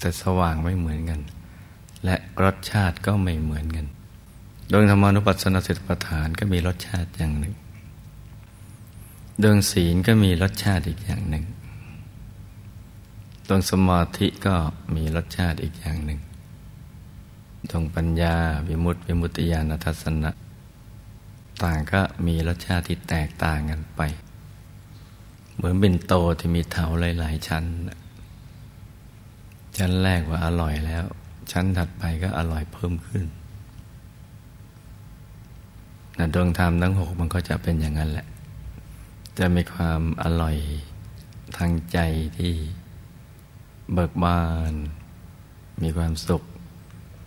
[0.00, 1.20] แต่สว่างไม่เหมือนกัน
[2.04, 3.86] และรสชาติก็ไม่เหมือนกัน
[4.72, 7.54] ดวงธรรมานุปัสสนาสิทธิปฐานก็มีรสชาติอย่างหนึ่ง
[9.42, 11.44] ดวงศีลก็มีรสชาติอีกอย่างหนึ่ง
[13.48, 14.54] ดวงสมาธิก็
[14.94, 16.20] มีรสชาติอีกอย่างหนึ่ง
[17.70, 18.34] ดวงปัญญา
[18.68, 20.30] วิมุตติวิมุตติญาณทัศนะ
[21.62, 24.00] ต่างก็มีรสชาติที่แตกต่างกันไป
[25.54, 26.86] เหมือนเป็นโตที่มีเถา
[27.18, 27.64] หลาย ๆ ชั้น
[29.78, 31.04] ชั้นแรกว่าอร่อยแล้ว
[31.52, 33.24] ชั้นถัดไปก็อร่อยเพิ่มขึ้น
[36.18, 38.26] นะดวงธรรมทั้งหกมันก็จะเป็นอย่างนั้นแหละ
[39.38, 40.56] จะมีความอร่อย
[41.58, 41.98] ทางใจ
[42.38, 42.54] ที่
[43.92, 44.72] เบิกบาน
[45.82, 46.42] มีความสุข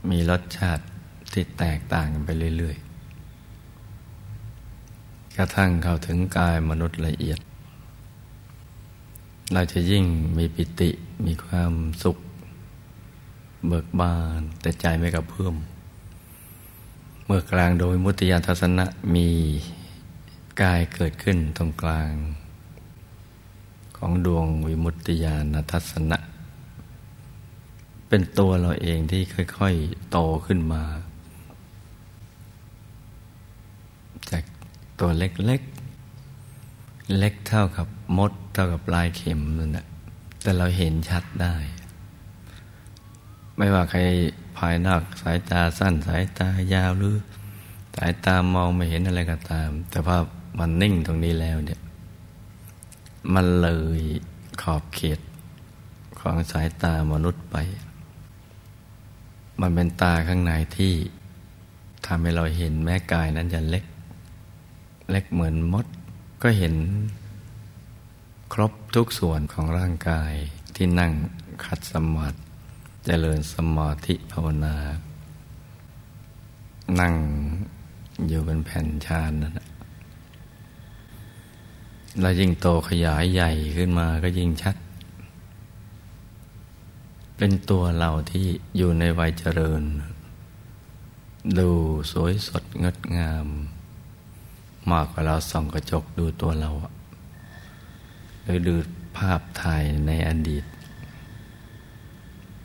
[0.09, 0.83] มีรสชาติ
[1.31, 7.39] ที่แตกต่างกันไปเรื่อยๆ กระทั่งเข้าถึงกายมนุษย์ละเอียด
[9.53, 10.05] เราจะยิ่ง
[10.37, 10.89] มีปิติ
[11.25, 12.17] มีความสุข
[13.67, 15.55] เบิกบาน แต่ใจไม่กับเพิ่อม
[17.25, 18.85] เมื่อกลางโดยมุติยานทัศนะ
[19.15, 19.27] มี
[20.61, 22.11] กายเกิดขึ้นตรงกลาง
[23.97, 26.17] ของดวงวิมุตติญาณทัศนะ
[28.09, 29.21] เป็นตัวเราเองที่
[29.57, 30.83] ค่อย ๆ โตขึ้นมา
[34.31, 34.43] จาก
[34.99, 39.85] ตัวเล็กๆเล็กเท่ากับมด เท่ากับลายเข็มนั่นแหละ
[40.41, 41.55] แต่เราเห็นชัดได้
[43.57, 43.99] ไม่ว่าใคร
[44.57, 47.15] ภายนอกสายตาสั้นสายตายาวหรือ
[47.95, 50.15] สายตามองไม่เห็นอะไรก็ตาม แต่พอ
[50.59, 51.79] มันนิ่งตรงนี้แล้วเนี่ย
[53.33, 53.69] มันเล
[53.99, 54.01] ย
[54.61, 55.19] ขอบเขต
[56.19, 57.57] ของสายตามนุษย์ไป
[59.61, 60.93] มันเป็นตาข้างในที่
[62.05, 63.85] ทำให้เราเห็นแม้กายนั้นจะเล็ก
[65.11, 65.85] เล็กเหมือนมด
[66.43, 66.73] ก็เห็น
[68.53, 70.33] ครบทุกส่วนของร่างกาย
[70.75, 71.11] ที่นั่ง
[71.65, 72.37] ขัดสมาธิ
[73.05, 74.75] เจริญสมาธิภาวนา
[76.99, 77.13] นั่ง
[78.27, 79.53] อยู่เป็นแผ่นชานนั่น
[82.21, 84.75] แล้วยิ่งโตขยายใหญ่ขึ้นมาก็ยิ่งชัด
[87.41, 88.47] เป็นตัวเราที่
[88.77, 89.83] อยู่ในวัยเจริญ
[91.59, 91.69] ดู
[92.11, 93.47] สวยสดงดงาม
[94.91, 96.69] มากกว่าเราส่องกระจกดูตัวเรา
[98.41, 98.75] หรือดู
[99.17, 100.65] ภาพถ่ายในอดีต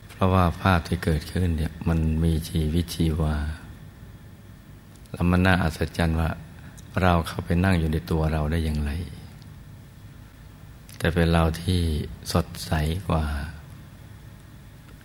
[0.09, 3.37] เพราะว่าภาพที่เกิดขึ้นเนี่ยมันมีชีวิตชีวา
[5.13, 6.31] แล้วมันน่าอัศจรรย์ว่า
[7.03, 8.93] เราเข้าไปนั่งอยู่ในตัวเราได้อย่างไร
[10.99, 11.81] แต่เป็นเราที่
[12.33, 12.71] สดใส
[13.11, 13.25] กว่า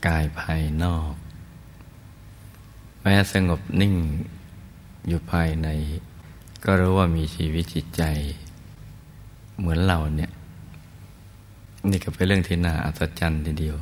[0.05, 1.13] กายภายนอก
[3.01, 3.95] แม้สงบนิ่ง
[5.07, 5.67] อยู่ภายใน
[6.63, 8.03] ก็รู้ว่ามีชีวิตจิตใจ
[9.57, 10.31] เหมือนเราเนี่ย
[11.89, 13.77] นี่ก็เป็นเรื่องที่น่าอัศจรรย์ทีเดียว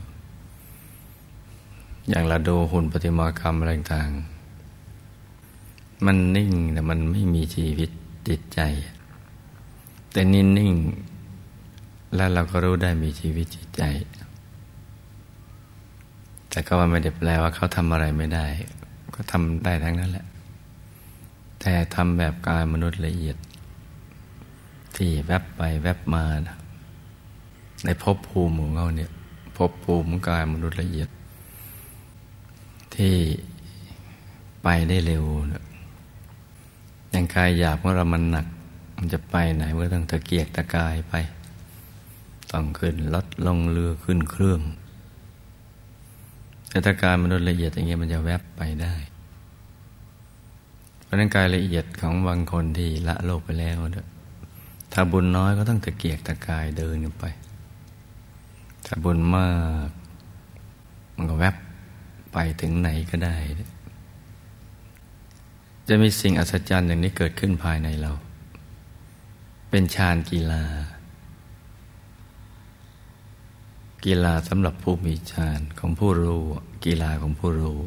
[2.09, 4.11] อย่างเราดูหุ่นปฏิมากรรมอะไรต่าง
[6.05, 7.89] มันนิ่งแต่มันไม่มีชีวิต
[8.27, 8.59] จิตใจ
[10.11, 10.73] แต่นิ่งนิ่ง
[12.15, 13.83] แล้วเราก็รู้ได้มีชีวิตจิตใจ
[16.57, 18.45] แต่ก็ว่าไม่ได้แปลว่าเขาทำอะไรไม่ได้
[19.15, 20.25] ก็ทำได้ทั้งนั้นแหละ
[21.61, 23.37] แต่ทำแบบกายมนุษย์ละเอียด
[24.95, 26.57] ที่แวบไปแวบมานะ
[27.85, 29.11] ในภพภูมิของเขาเนี่ย
[29.57, 31.09] ภพภูมิกายมนุษย์ละเอียด
[32.95, 33.15] ที่
[34.63, 35.63] ไปได้เร็วนะ
[37.11, 38.47] อย่างกายหยาบของเรามันหนัก
[38.97, 41.13] มันจะไปไหนก็ต้องตะเกียกตะกายไป
[42.51, 44.61] ต้องขึ้นรถลงเรือขึ้นเครื่อง
[46.69, 48.93] แต่ถ้ากายมนุษย์ละเอียดอย่างเงี้ยมันจะแวบไปได้
[51.03, 53.77] เพราะนั้นกายละเอียดของบางคนที่ละโลกไปแล้ว
[54.93, 57.25] ถ้าบุญน้อยก็ต้องตะเกียกตะกายเดินกันไป
[58.85, 59.49] ถ้าบุญมา
[59.87, 59.89] ก
[61.15, 61.55] มันก็แวบ
[62.33, 63.35] ไปถึงไหนก็ได้
[65.87, 68.11] จะมีสิ่งอัศจรรย์อย่างนี้เกิดขึ้นภายในเรา
[69.69, 70.63] เป็นฌานกีฬา
[74.05, 76.43] กีฬาสำหรับผู้มีฌานของผู้รู้
[76.85, 77.81] กีฬาของผู้รู้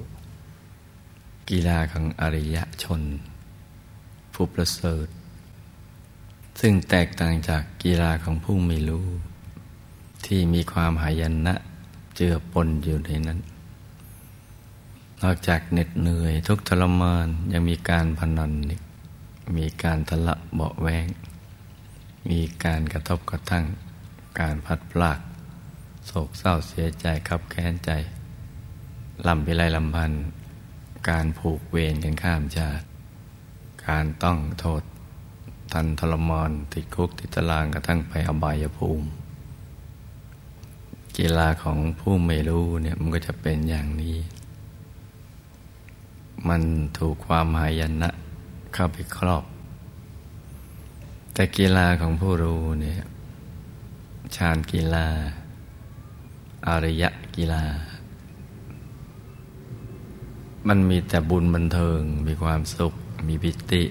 [1.50, 3.02] กีฬาของอริยชน
[4.34, 5.06] ผู้ประเสริฐ
[6.60, 9.06] ซึ่งแตกต่างจากกีฬาของผู้ไม่รู้
[10.26, 11.54] ที่มีความหายันะ
[12.16, 13.40] เจือปนอยู่ในนั้น
[15.22, 18.52] นอกจากเหน็ดเหนื่อยทุกทรมานยังมีการพนัน
[19.58, 21.06] มีการทะละเบาแวง
[22.30, 23.64] มีการกระทบกระทั่ง
[24.40, 25.20] การพัดพลาก
[26.12, 27.90] โศกเศร้าเสียใจขับแค้นใจ
[29.26, 30.12] ลำพิไรลำพัน
[31.08, 32.84] การผูกเวรกันข้ามชาติ
[33.86, 34.82] การต้องโทษ
[35.72, 39.06] ทันทรมานติดคุกติดตารางกระทั่งไปอบายภูมิ
[41.16, 44.16] กีฬาของผู้ไม่รู้เนี่ยมันก็จะเป็นอย่างนี้
[46.48, 46.62] มัน
[46.98, 48.10] ถูกความหายันะ
[48.74, 49.44] เข้าไปครอบ
[51.34, 53.00] แต่กีฬาของผู้รู้เนี่ย
[54.36, 55.08] ฌานกีฬา
[56.66, 57.64] อริยะกีฬา
[60.68, 62.94] มันมีแต่บุญบันเทิง มีความสุข
[63.28, 63.82] มีปิติ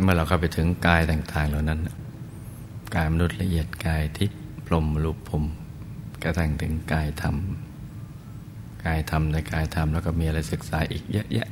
[0.00, 1.80] เมื่อเราเข้าไปถึงกายต่างๆเหล่านั้น
[2.94, 5.44] กายมนุษย์ละเอียดกายทิพย์พรมรูปผม
[6.22, 7.36] กระทั่งถึงกายธรรม
[8.84, 11.48] กายธรรมในกายธรรมแล้วก็มีอะไรศึกษาอีกเยอะแยะ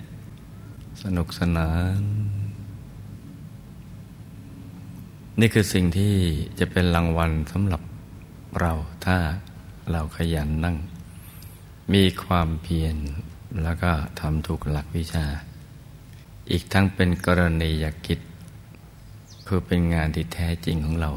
[1.03, 1.69] สนุกสนา
[2.01, 2.03] น
[5.41, 6.15] นี่คือสิ่งที่
[6.59, 7.83] จะเป็นรางวัลสำหรับ
[8.61, 8.73] เรา
[9.07, 9.19] ถ้า
[9.93, 10.77] เราขยันนั่ง
[11.93, 12.97] มีความเพียร
[13.63, 15.27] แล้วก็ทำถูกหลักวิชา
[16.51, 18.21] อีกทั้งเป็นกรณียกิจ
[19.47, 21.11] คือเป็นงานที่แท้จริงของเรา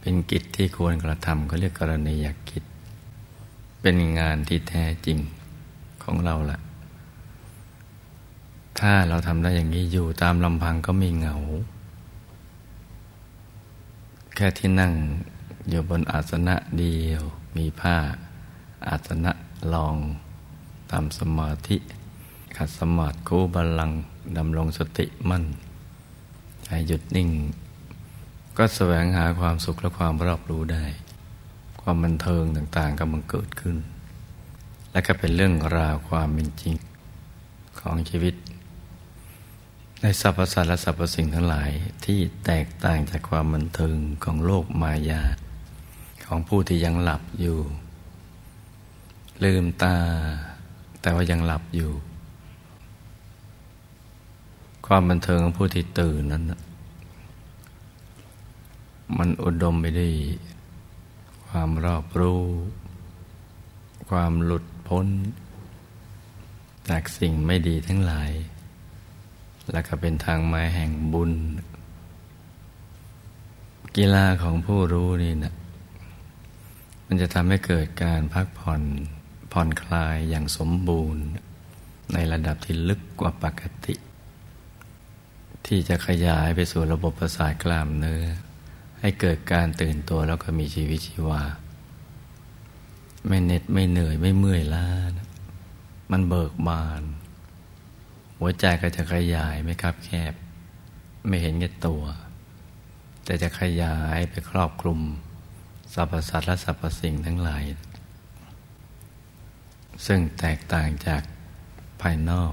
[0.00, 2.64] เป็นกิจที่ควรกระทำเขาเรียกกรณียกิจ
[3.80, 5.18] เป็นงานที่แท้จริง
[6.02, 6.58] ของเราละ
[8.78, 11.36] ถ้าเราทำได้อย่างนี้อยู่ตามลำพังก็มีเหงา
[14.34, 14.92] แค่ที่นั่ง
[15.68, 17.22] อยู่บนอาสนะเดียว
[17.56, 17.96] มีผ้า
[18.88, 19.32] อาสนะ
[19.74, 19.96] ลอง
[20.90, 21.76] ตามสมาธิ
[22.56, 23.90] ขัดสมาธิคู่บาลัง
[24.36, 25.44] ดำรงสติมั่น
[26.64, 27.30] ใจหยุดนิ่ง
[28.56, 30.84] ก็แสวงหาความสุขและความรอบรู้ได้
[31.80, 33.76] ความบันเทิงต่างๆก็มันเกิดขึ้น
[34.92, 36.74] และก็เป็นเรื่องราวความเป็นจริง
[37.80, 38.34] ของชีวิต
[40.00, 41.70] ในสรรพสัตว์และสรรพสิ่งทั้งหลาย
[42.04, 45.22] ที่แตกต่างจากความบันเทิงของโลกมายา
[46.26, 47.58] ของผู้ที่ยังหลับอยู่
[49.44, 49.96] ลืมตา
[51.00, 51.90] แต่ว่ายังหลับอยู่
[54.86, 56.44] ความบันเทิงของผู้ที่ตื่นนั้น
[59.16, 60.12] มันอุดมไปด้วย
[61.48, 62.42] ความรอบรู้
[64.10, 65.06] ความหลุดพ้น
[66.88, 68.30] จากสิ่งไม่ดีทั้งหลาย
[69.72, 71.32] แล้วก็เป็นทางมาแห่งบุญ
[73.96, 75.54] กีฬาของผู้รู้นี่นะ
[77.14, 78.82] มันจะทำให้เกิดการพักผ่อน
[79.52, 81.24] ผ่อนคลายอย่างสมบูรณ์
[82.12, 83.94] ในระดับที่ลึกกว่าปกติ
[85.66, 88.24] ที่จะขยายไปสู่ระบบประสาทกล้ามเนื้อ
[89.00, 91.42] ให้เกิดการตื่นตัวแล้วก็มีชีวิตชีวา
[93.26, 94.86] ไม่เหน็ดไม่เหนื่อยไม่เมื่อยล้า
[95.16, 95.28] นะ
[96.10, 97.02] มันเบิกบาน
[98.38, 100.34] หัวใจก็จะขยายไม่คับแคบ
[101.26, 102.04] ไม่เห็นแก่ตัว
[103.24, 105.02] แต่จะขยายไปครอบคลุม
[105.94, 107.62] สรรพสัตว์และสรรพสิ่งทั้งหลาย
[110.06, 111.22] ซึ่งแตกต่างจาก
[112.00, 112.52] ภายนอก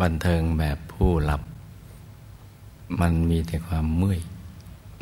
[0.00, 1.42] บันเทิงแบบผู้หลับ
[3.00, 4.20] มันมีแต่ความเมื่อย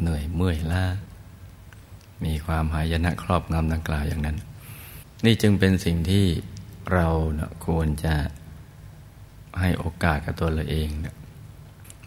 [0.01, 0.85] เหนื่อยเมื่อยล้า
[2.25, 4.37] มีความหายนะครอบงำดังกล่าวอย่างนั้น
[5.25, 6.27] นี่จึงเป็นสิ่งที่
[6.93, 7.09] เรา
[7.39, 8.15] นะควรจะ
[9.61, 11.15] ให้โอกาสกับตัวเราเองนะ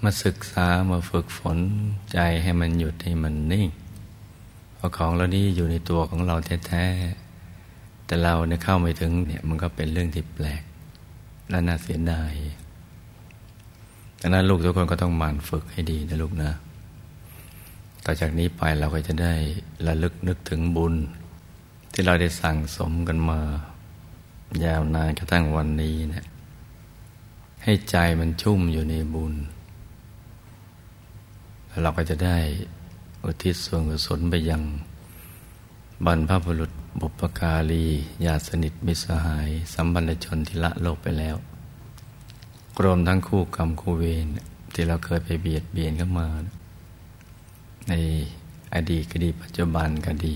[0.04, 1.58] มาศึกษามาฝึกฝน
[2.12, 3.68] ใจให้มันหยุดให้มันนิ่ง
[4.80, 6.36] เพราะของเรานี่อยู่ในตัวของเรา
[6.68, 10.64] แท้ๆ แต่เราเนี่ยเข้าไม่ถึงเนี่ยมันก็เป็นเรื่องที่แปลก
[11.50, 12.34] และน่าเสียดาย
[14.22, 16.52] ดังนั้นลูกทุกคนก็ต้องหมั่นฝึกให้ดีนะลูกนะ
[18.06, 19.34] ต่อจากนี้ไปเราก็จะได้
[19.88, 20.94] ระลึกนึกถึงบุญ
[21.94, 23.40] ที่เราได้สั่งสมกันมา
[24.66, 26.26] ยาวนานกระทั่งวันนี้เนะี่ย
[27.64, 29.34] ให้ใจมันชุ่มอยู่ในบุญ
[31.68, 32.38] แล้วเราก็จะได้
[33.24, 34.62] อุทิศส่วนกุศลไปยัง
[36.06, 37.86] บรรพบุรุษบุปการี
[38.26, 41.36] ญาติสนิทมิสหาย สัมบัญชนที่ละโลกไปแล้ว
[42.84, 44.28] รวมทั้งคู่กรรมคู่เวร
[44.74, 46.28] ที่เราเคยไปเบียดเบียนกันมา
[47.88, 47.94] ใน
[48.74, 50.34] อดีตก็ดีปัจจุบันก็ดี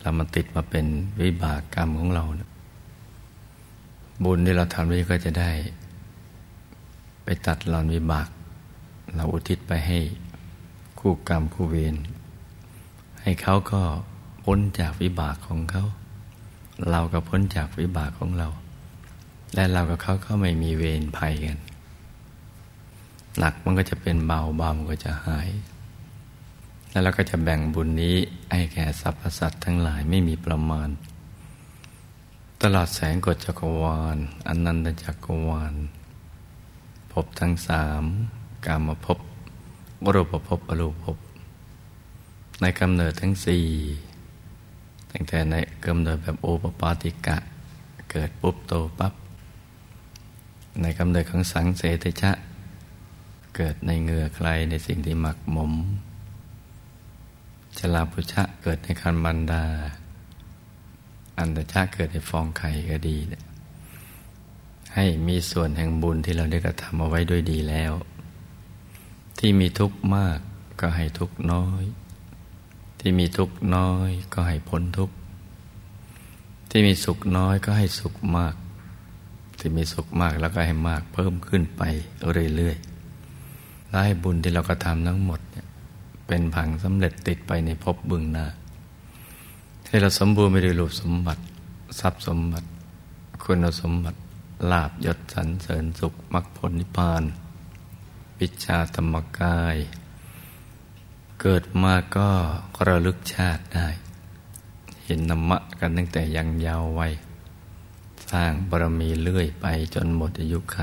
[0.00, 0.86] เรามันติดมาเป็น
[1.22, 2.50] วิบากกรรมของเรานะ
[4.24, 5.50] บุญที่เราทำนี้ก็จะได้
[7.24, 8.28] ไปตัดหลอนวิบาก
[9.14, 9.98] เราอุทิศไปให้
[11.04, 11.96] คู่กรรมคู่เวร
[13.22, 13.82] ให้เขาก็
[14.44, 15.84] พ้นจากวิบากของเขา
[16.90, 18.48] เราก็พ้นจากวิบากของเรา
[19.54, 21.58] และเรากับเขาก็ไม่มีเวรภัยกัน
[23.38, 25.48] หนักมันก็จะเป็นเบาเบามันก็จะหาย
[26.90, 28.16] แล้วเราก็จะแบ่งบุญนี้
[28.52, 30.88] ให้แก่สรรพสัตว์ทั้งหลายไม่มีประมาณ
[32.62, 34.16] ตลอดแสงกฎจักรวาล
[34.48, 35.74] อนันตจักรวาล
[37.12, 38.04] พบทั้งสาม
[38.66, 39.18] กามภพ
[40.14, 41.16] รูปภพอรูปภพ
[42.60, 43.66] ในกำเนิดทั้งสี่
[45.10, 45.54] ตั้งแต่ใน
[45.86, 47.36] กำเนิดแบบโอปปาติกะ
[48.10, 49.12] เกิดปุ๊บโตปับ๊บ
[50.80, 52.32] ในกำเนิดของสังเสตชะ
[53.56, 55.72] เกิดในเงือใครในสิ่งที่หมักหมม
[57.78, 59.64] ชลาพุชะเกิดในคันบันดา
[61.38, 63.44] อันตชาเกิดในฟองไข่ก็ดีเนี่ย
[64.94, 67.92] ให้มีส่วนแห่งบุญที่เราได้กระทำเอาไว้ด้วยดีแล้ว
[69.38, 70.38] ที่มีทุกข์มาก
[70.80, 71.84] ก็ให้ทุกข์น้อย
[73.00, 75.14] ที่มีทุกข์น้อยก็ให้พ้นทุกข์
[76.70, 78.54] ที่มีสุขน้อยก็ให้สุขมาก
[79.58, 81.82] ที่มีสุขมากแล้วก็ให้มากเพิ่มขึ้นไป
[82.56, 85.66] เรื่อยๆ และให้บุญที่เรากระทำทั้งหมดเนี่ย
[86.26, 88.46] เป็นผังสำเร็จติดไปในภพบึงหน้า
[89.86, 91.42] ให้เราสมบูรณ์ไปด้วยรูปสมบัติ
[92.00, 92.68] ทรัพย์สมบัติ
[93.42, 94.18] คุณสมบัติ
[94.70, 97.22] ลาบยศสรรเสริญสุขมรรคผลนิพพาน
[98.42, 99.76] ปิชาธรรมกาย
[101.40, 102.30] เกิดมาก็
[102.88, 103.88] ระลึกชาติได้
[105.04, 107.12] เห็นนมะกันตั้งแต่ยังยาววัย
[108.30, 110.78] สร้างบารมีเลื่อยไปจนหมดอายุไข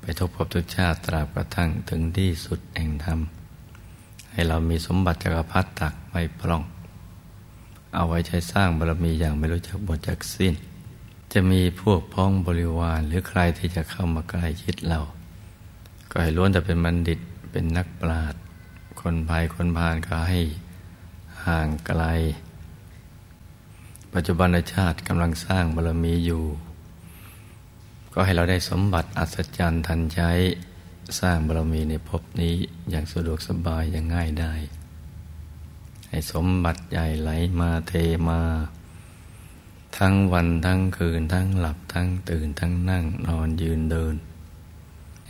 [0.00, 3.20] ไปทุกภพทุกชาติตราบกระทั่งถึงที่สุดแห่งธรรม
[4.30, 6.62] ให้เรามีสมบัติจักรพรรดิตักไม่พร่อง
[7.94, 10.54] เอาไว้ใช้สร้างบารมีอย่างไม่รู้จักบทจักสิ้น
[11.32, 15.00] จะมีพวกพ้องบริวารหรือใครที่จะเข้ามาใกล้ชิดเรา
[16.10, 17.18] ก็ให้ล้วนแต่เป็นบัณฑิต
[17.50, 18.40] เป็นนักปราชญ์
[19.00, 20.40] คนภัยคนพาลก็ให้
[21.46, 22.02] ห่างไกล
[24.14, 26.44] ปัจจุบันชาติกำลังสร้างบารมีอยู่
[28.12, 30.30] ก็ให้เราได้สมบัติอัศจรรย์ทันใช้
[31.20, 32.54] สร้างบารมีในภพนี้
[32.90, 34.54] อย่างสะดวกสบายอย่างง่ายได้
[36.08, 37.30] ให้สมบัติใหญ่ไหล
[37.60, 37.92] มาเท
[38.28, 38.40] มา
[39.98, 44.14] ทั้งวันทั้งคืนทั้งหลับทั้งตื่นทั้งนั่งนอนยืนเดิน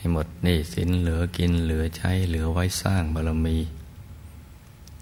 [0.07, 3.59] ให้หมดนี่สินเหลือกินเหลือใช้เหลือไว้สร้างบารมี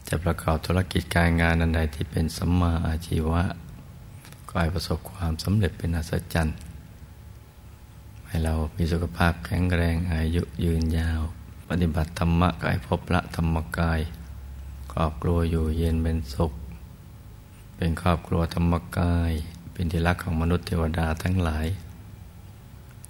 [0.08, 3.42] จะประกอบธุรกิจการงานอันใดที่เป็นสัมมาอาชีวะ
[4.48, 6.56] ก็ให้ประสบความสำเร็จเป็นอัศจรรย์
[8.26, 11.20] ให้เรามีสุขภาพแข็งแรงอายุยืนยาว
[11.68, 14.00] ปฏิบัติธรรมะก็ให้พบพระธรรมกาย
[14.92, 16.52] ครอบครัวอยู่เย็นเป็นสุข
[17.76, 19.32] เป็นครอบครัวธรรมกาย
[19.72, 21.68] เป็นที่รักของมนุษย์เทวดาทั้งหลาย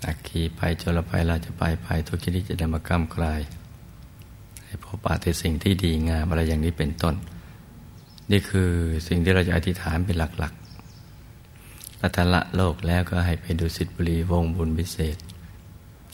[0.07, 3.41] อักขีไปจรภัยราจะไปภายทุกชนิดจะดมาก้ามกลาย
[4.65, 7.15] ให้พบปาฏิสิ่งที่ดีงามอะไรอย่างนี้เป็นต้น
[8.31, 8.71] นี่คือ
[9.09, 15.17] สิ่งที่เราจะอธิษฐานเป็นหลักๆรัตละโลกแล้วก็ให้ไปดูสิทธิบุรีวงบุญพิเศษ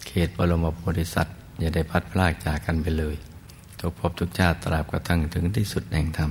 [0.07, 3.15] เขตบรมโพธิสัตว์อย่าได้พัดพลากจากกันไปเลย
[3.81, 6.31] ทุกภพทุกชาติตราบกระทั่งถึงที่สุดแห่งธรรม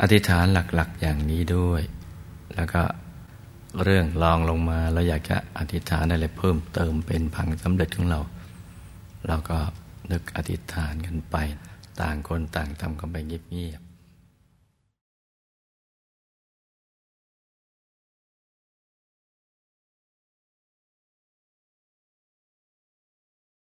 [0.00, 1.82] อธิษฐานหลักๆอย่างนี้ด้วย
[2.54, 2.82] แล้วก็
[3.82, 8.20] เรื่องลองลงมาเราอยากจะอธิษฐานอะไรเพิ่มเติมเป็นพังสำเร็จของเรา
[9.26, 9.58] เราก็
[10.10, 11.36] นึกอธิษฐานกันไป
[12.00, 13.82] ต่างคนต่างทำกันไปเงียบ